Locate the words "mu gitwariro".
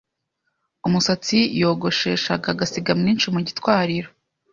3.33-4.09